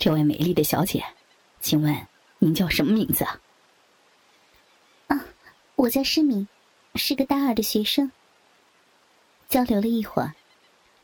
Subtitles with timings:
[0.00, 1.04] 这位美丽的小姐，
[1.60, 1.94] 请问
[2.38, 3.38] 您叫什么名字啊？
[5.08, 5.26] 啊，
[5.76, 6.48] 我叫施敏，
[6.94, 8.10] 是个大二的学生。
[9.46, 10.32] 交流了一会儿，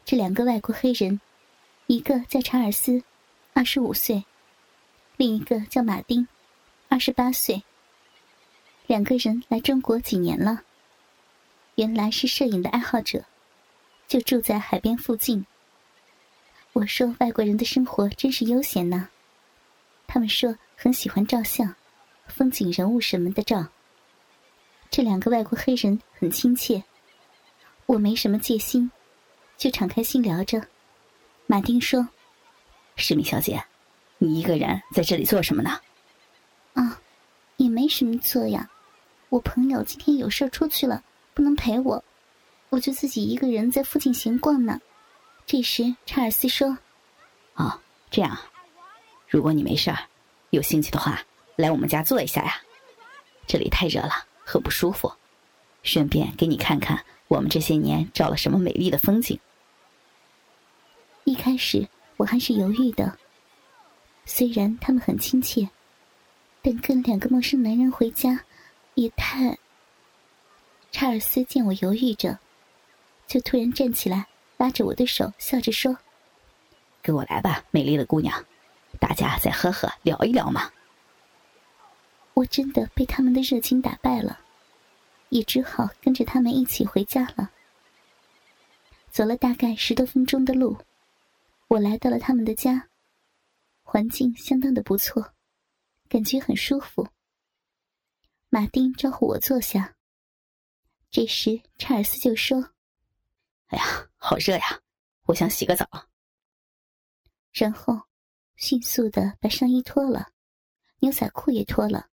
[0.07, 1.21] 这两个外国黑人，
[1.89, 3.03] 一个叫查尔斯，
[3.53, 4.25] 二十五岁；
[5.19, 6.27] 另一个叫马丁，
[6.89, 7.63] 二十八岁。
[8.87, 10.63] 两个人来中国几年了，
[11.75, 13.27] 原来是摄影的爱好者，
[14.09, 15.45] 就住在海边附近。
[16.77, 19.09] 我说外国人的生活真是悠闲呢。
[20.07, 21.75] 他们说很喜欢照相，
[22.27, 23.67] 风景、人物什么的照。
[24.91, 26.85] 这两个外国黑人很亲切。
[27.87, 28.91] 我没什么戒心，
[29.57, 30.69] 就敞开心聊着。
[31.47, 32.07] 马丁说
[32.95, 33.65] ：“史密小姐，
[34.19, 35.81] 你一个人在这里做什么呢
[36.75, 37.01] ？”“啊，
[37.57, 38.71] 也没什么做呀。
[39.31, 42.05] 我朋友今天有事出去了，不能陪我，
[42.69, 44.79] 我就自己一个人在附近闲逛呢。”
[45.47, 46.77] 这时，查尔斯说
[47.55, 48.37] ：“哦，这样，
[49.29, 49.99] 如果你没事儿，
[50.51, 51.23] 有兴趣的话，
[51.57, 52.61] 来我们家坐一下呀。
[53.47, 55.13] 这里太热了，很不舒服。
[55.83, 59.41] 顺便给你看看。”我们这些年照了什么美丽的风景？
[61.25, 63.19] 一开始我还是犹豫的，
[64.25, 65.69] 虽然他们很亲切，
[66.63, 68.45] 但跟两个陌生男人回家
[68.95, 69.59] 也太……
[70.93, 72.39] 查尔斯见我犹豫着，
[73.27, 75.97] 就突然站起来，拉着我的手，笑着说
[77.03, 78.45] ：“跟我来吧，美丽的姑娘，
[78.99, 80.71] 大家再喝喝，聊一聊嘛。”
[82.35, 84.41] 我真的被他们的热情打败了。
[85.31, 87.51] 也只好跟着他们一起回家了。
[89.11, 90.79] 走了大概十多分钟的路，
[91.67, 92.89] 我来到了他们的家。
[93.83, 95.33] 环境相当的不错，
[96.09, 97.09] 感觉很舒服。
[98.51, 99.97] 马丁招呼我坐下。
[101.11, 102.71] 这时查尔斯就说
[103.67, 104.81] ：“哎呀，好热呀，
[105.27, 105.89] 我想洗个澡。”
[107.53, 108.03] 然后
[108.57, 110.29] 迅速的把上衣脱了，
[110.99, 112.09] 牛仔裤也脱了，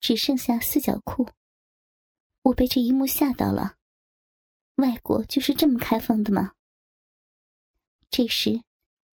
[0.00, 1.28] 只剩下四角裤。
[2.42, 3.76] 我被这一幕吓到了，
[4.76, 6.52] 外国就是这么开放的吗？
[8.10, 8.62] 这时，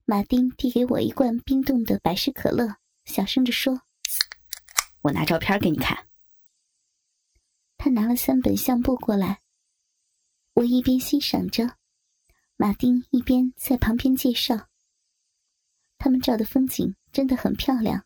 [0.05, 3.81] 马丁递给我一罐冰冻的百事可乐，小声着说
[5.01, 6.07] ：“我拿照片给你看。”
[7.77, 9.41] 他拿了三本相簿过来，
[10.55, 11.77] 我一边欣赏着，
[12.57, 14.69] 马丁一边在旁边介绍。
[15.97, 18.05] 他们照的风景真的很漂亮，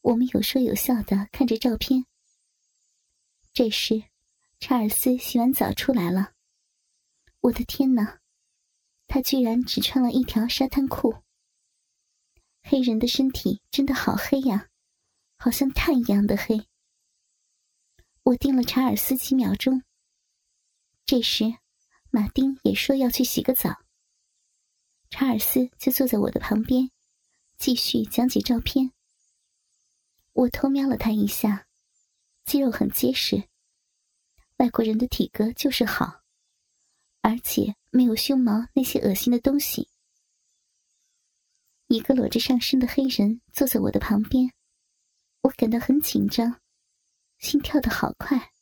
[0.00, 2.04] 我们有说有笑的看着照片。
[3.52, 4.02] 这时，
[4.58, 6.32] 查尔斯洗完澡出来了。
[7.40, 8.18] 我的天哪，
[9.06, 11.22] 他居然只穿了一条沙滩裤。
[12.62, 14.68] 黑人的身体真的好黑呀，
[15.36, 16.66] 好像炭一样的黑。
[18.24, 19.84] 我盯了查尔斯几秒钟。
[21.08, 21.44] 这时，
[22.10, 23.82] 马丁也说要去洗个澡。
[25.08, 26.90] 查尔斯就坐在我的旁边，
[27.56, 28.92] 继续讲解照片。
[30.34, 31.66] 我偷瞄了他一下。
[32.44, 33.48] 肌肉很结实，
[34.58, 36.24] 外国人的体格就是好，
[37.22, 39.88] 而且没有胸毛那些恶心的东西。
[41.86, 44.52] 一个裸着上身的黑人坐在我的旁边，
[45.40, 46.60] 我感到很紧张，
[47.38, 48.52] 心跳的好快。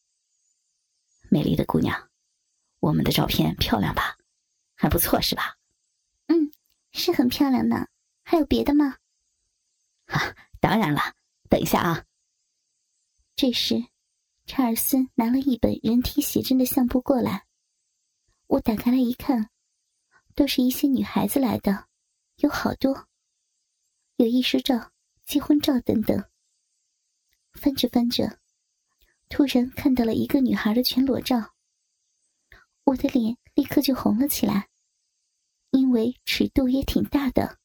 [1.28, 2.08] 美丽的姑娘，
[2.86, 4.16] 我们的照片漂亮吧？
[4.76, 5.56] 还不错是吧？
[6.28, 6.52] 嗯，
[6.92, 7.88] 是很漂亮呢。
[8.22, 8.98] 还有别的吗？
[10.04, 11.00] 啊，当然了。
[11.48, 12.04] 等一下啊。
[13.34, 13.84] 这时，
[14.44, 17.44] 查尔斯拿了一本人体写真的相簿过来。
[18.46, 19.50] 我打开来一看，
[20.36, 21.88] 都是一些女孩子来的，
[22.36, 23.08] 有好多，
[24.14, 24.92] 有艺术照、
[25.24, 26.24] 结婚照等等。
[27.52, 28.38] 翻着翻着，
[29.28, 31.55] 突然看到了一个女孩的全裸照，
[32.86, 34.68] 我的脸立刻就红了起来，
[35.72, 37.58] 因为尺度也挺大的。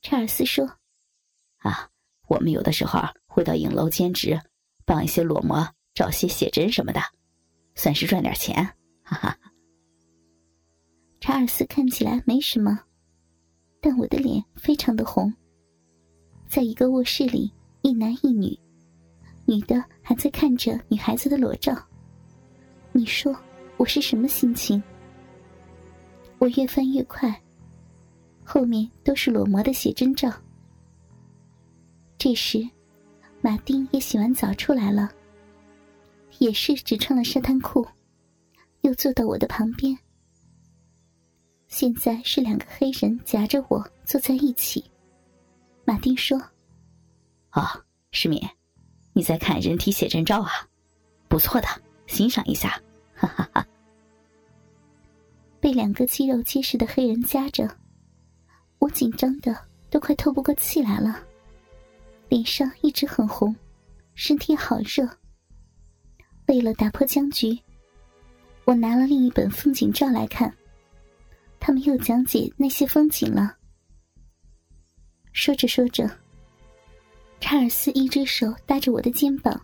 [0.00, 0.78] 查尔斯说
[1.58, 1.90] ：“啊，
[2.28, 4.40] 我们有的时候会到影楼兼职。”
[4.84, 7.00] 帮一些裸模找些写真什么的，
[7.76, 8.56] 算是赚点钱，
[9.04, 9.38] 哈哈。
[11.20, 12.80] 查尔斯看起来没什么，
[13.80, 15.32] 但我的脸非常的红。
[16.48, 18.58] 在一个卧室里，一男一女，
[19.46, 21.72] 女的还在看着女孩子的裸照。
[22.90, 23.32] 你说
[23.82, 24.80] 我是什么心情？
[26.38, 27.42] 我越翻越快，
[28.44, 30.32] 后面都是裸模的写真照。
[32.16, 32.64] 这时。
[33.40, 35.10] 马丁也洗完澡出来了，
[36.38, 37.84] 也是只穿了沙滩裤，
[38.82, 39.98] 又坐到我的旁边。
[41.66, 44.88] 现在是两个黑人夹着我坐在一起。
[45.84, 46.40] 马丁说
[47.50, 47.66] ：“哦，
[48.12, 48.40] 诗敏，
[49.12, 50.52] 你在看人体写真照啊？
[51.26, 51.66] 不错的，
[52.06, 52.80] 欣赏一下。”
[55.62, 57.70] 被两个肌肉结实的黑人夹着，
[58.80, 59.56] 我紧张的
[59.88, 61.22] 都快透不过气来了，
[62.28, 63.54] 脸上一直很红，
[64.16, 65.08] 身体好热。
[66.48, 67.56] 为了打破僵局，
[68.64, 70.52] 我拿了另一本风景照来看。
[71.60, 73.56] 他们又讲解那些风景了。
[75.32, 76.10] 说着说着，
[77.38, 79.62] 查尔斯一只手搭着我的肩膀，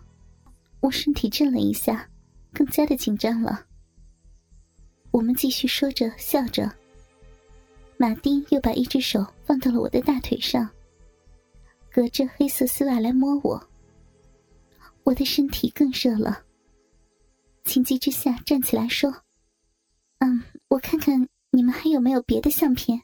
[0.79, 2.09] 我身体震了一下，
[2.53, 3.65] 更加的紧张了。
[5.11, 6.71] 我们继续说着笑着。
[7.97, 10.69] 马丁又把一只手放到了我的大腿上，
[11.91, 13.69] 隔着黑色丝袜来摸我。
[15.03, 16.45] 我的身体更热了。
[17.65, 19.23] 情急之下，站起来说
[20.19, 23.01] ：“嗯，我看看你们还有没有别的相片。”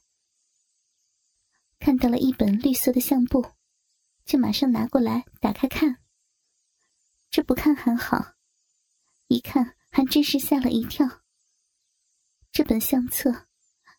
[1.80, 3.46] 看到了一本绿色的相簿，
[4.24, 5.98] 就马上拿过来打开看。
[7.30, 8.34] 这不看还好，
[9.28, 11.06] 一看还真是吓了一跳。
[12.56, 13.48] 这本相册。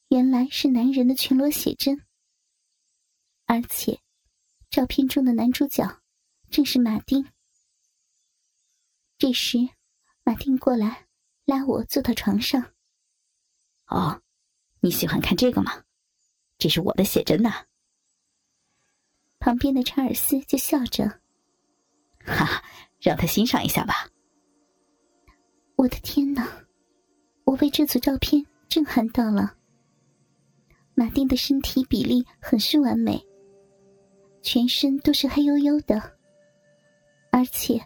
[0.09, 2.07] 原来是男人的群裸写真，
[3.45, 4.01] 而且
[4.71, 6.01] 照片中的男主角
[6.49, 7.31] 正是马丁。
[9.19, 9.59] 这时，
[10.25, 11.07] 马丁过来
[11.45, 12.73] 拉我坐到床上。
[13.89, 14.23] 哦，
[14.81, 15.85] 你喜欢看这个吗？
[16.57, 17.67] 这是我的写真呐。
[19.39, 21.21] 旁边的查尔斯就笑着
[22.25, 22.65] ：“哈哈，
[23.01, 24.09] 让他欣赏一下吧。”
[25.77, 26.66] 我的天哪！
[27.47, 29.55] 我被这组照片震撼到了。
[30.95, 33.25] 马丁的身体比例很是完美，
[34.43, 36.17] 全身都是黑黝黝的，
[37.31, 37.81] 而且，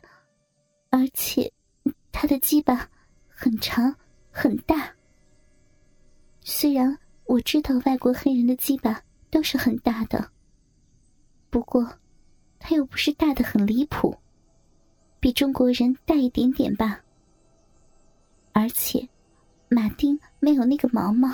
[0.88, 1.52] 而且，
[2.10, 2.88] 他的鸡巴
[3.28, 3.94] 很长
[4.30, 4.90] 很大。
[6.42, 10.30] 虽然我知道外国黑人的鸡巴都是很大的，
[11.50, 11.86] 不过，
[12.58, 14.16] 他又不是大的很离谱，
[15.20, 17.02] 比中国人大一点点吧。
[18.52, 19.08] 而且，
[19.72, 21.32] 马丁没有那个毛毛。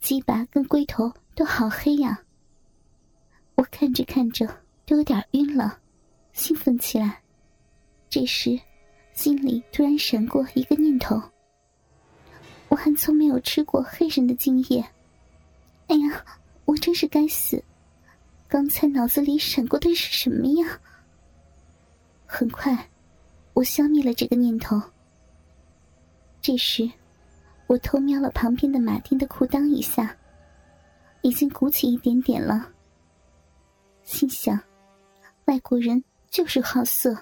[0.00, 2.22] 鸡巴跟龟头都好黑呀！
[3.54, 4.46] 我看着看着
[4.86, 5.78] 都有点晕了，
[6.32, 7.20] 兴奋起来。
[8.08, 8.58] 这时，
[9.12, 11.20] 心里突然闪过一个念头：
[12.68, 14.82] 我还从没有吃过黑人的精液。
[15.88, 16.24] 哎呀，
[16.64, 17.62] 我真是该死！
[18.48, 20.80] 刚才脑子里闪过的是什么呀？
[22.24, 22.88] 很快，
[23.52, 24.80] 我消灭了这个念头。
[26.40, 26.90] 这时。
[27.72, 30.14] 我偷瞄了旁边的马丁的裤裆一下，
[31.22, 32.70] 已经鼓起一点点了。
[34.02, 34.62] 心想，
[35.46, 37.16] 外国人就是好色。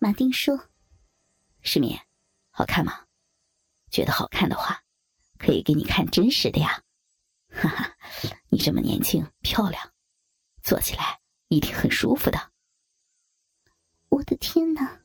[0.00, 0.58] 马丁说
[1.62, 1.96] ：“世民，
[2.50, 3.04] 好看吗？
[3.92, 4.82] 觉得好看的话，
[5.38, 6.82] 可以给你看真实的呀。
[7.48, 7.96] 哈哈，
[8.48, 9.80] 你这么年轻漂亮，
[10.64, 12.50] 做起来一定很舒服的。”
[14.10, 15.00] 我的天哪，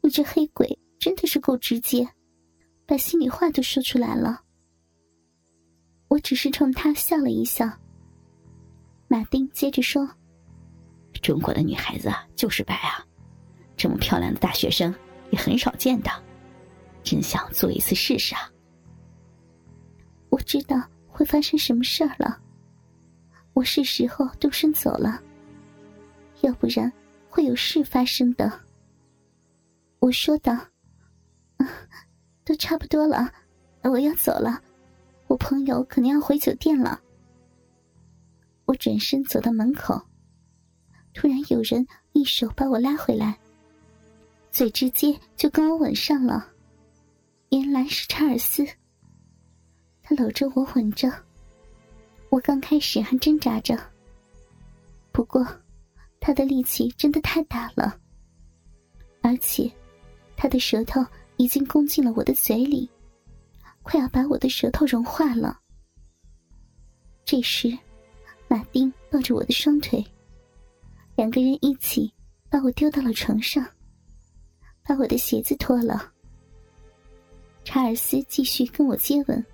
[0.00, 2.08] 你这黑鬼真的是够直接。
[2.86, 4.40] 把心里话都说出来了，
[6.06, 7.68] 我只是冲他笑了一笑。
[9.08, 10.08] 马丁接着说
[11.20, 13.04] ：“中国的女孩子就是白啊，
[13.76, 14.94] 这么漂亮的大学生
[15.30, 16.10] 也很少见的，
[17.02, 18.50] 真想做一次试试啊。”
[20.30, 22.40] 我知道会发生什么事儿了，
[23.52, 25.20] 我是时候动身走了，
[26.42, 26.92] 要不然
[27.28, 28.60] 会有事发生的。
[29.98, 30.56] 我说道。
[32.46, 33.28] 都差不多了，
[33.82, 34.62] 我要走了。
[35.26, 37.00] 我朋友可能要回酒店了。
[38.66, 40.00] 我转身走到门口，
[41.12, 43.36] 突然有人一手把我拉回来，
[44.52, 46.52] 嘴直接就跟我吻上了。
[47.50, 48.64] 原来是查尔斯，
[50.00, 51.12] 他搂着我吻着。
[52.28, 53.76] 我刚开始还挣扎着，
[55.10, 55.44] 不过
[56.20, 57.98] 他的力气真的太大了，
[59.20, 59.68] 而且
[60.36, 61.04] 他的舌头。
[61.36, 62.88] 已经攻进了我的嘴里，
[63.82, 65.60] 快要把我的舌头融化了。
[67.24, 67.76] 这时，
[68.48, 70.04] 马丁抱着我的双腿，
[71.14, 72.12] 两个人一起
[72.48, 73.66] 把我丢到了床上，
[74.84, 76.12] 把我的鞋子脱了。
[77.64, 79.44] 查尔斯继续跟我接吻，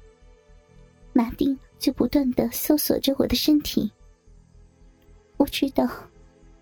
[1.13, 3.91] 马丁就不断的搜索着我的身体。
[5.39, 5.89] 我知道，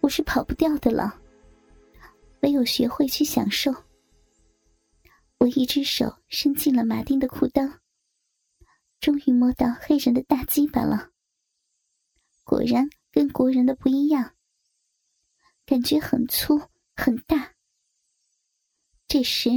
[0.01, 1.15] 我是跑不掉的了，
[2.43, 3.75] 唯有学会去享受。
[5.41, 7.79] 我一只手伸进了马丁的裤裆，
[9.01, 11.13] 终于摸到黑人的大鸡巴了。
[12.45, 14.37] 果然跟国人的不一样，
[15.65, 16.61] 感觉很粗
[16.95, 17.55] 很大。
[19.09, 19.49] 这时，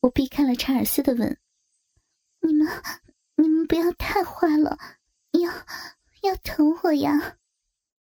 [0.00, 1.38] 我避开了查尔斯的吻
[2.42, 2.66] ：“你们，
[3.36, 4.76] 你们不要太坏了，
[5.30, 5.52] 要
[6.28, 7.38] 要疼我呀！”